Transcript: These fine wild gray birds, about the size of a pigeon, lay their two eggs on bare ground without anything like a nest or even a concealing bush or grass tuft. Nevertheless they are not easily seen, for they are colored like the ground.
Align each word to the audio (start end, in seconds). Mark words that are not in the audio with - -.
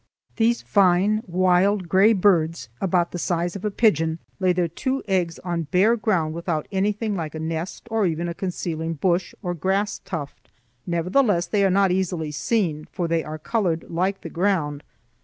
These 0.37 0.63
fine 0.63 1.21
wild 1.27 1.87
gray 1.87 2.13
birds, 2.13 2.69
about 2.81 3.11
the 3.11 3.19
size 3.19 3.55
of 3.55 3.63
a 3.63 3.69
pigeon, 3.69 4.17
lay 4.39 4.51
their 4.51 4.67
two 4.67 5.03
eggs 5.07 5.37
on 5.43 5.67
bare 5.69 5.95
ground 5.95 6.33
without 6.33 6.67
anything 6.71 7.15
like 7.15 7.35
a 7.35 7.39
nest 7.39 7.87
or 7.91 8.07
even 8.07 8.27
a 8.27 8.33
concealing 8.33 8.95
bush 8.95 9.35
or 9.43 9.53
grass 9.53 9.99
tuft. 9.99 10.49
Nevertheless 10.87 11.45
they 11.45 11.63
are 11.63 11.69
not 11.69 11.91
easily 11.91 12.31
seen, 12.31 12.87
for 12.91 13.07
they 13.07 13.23
are 13.23 13.37
colored 13.37 13.85
like 13.91 14.21
the 14.21 14.29
ground. 14.31 14.81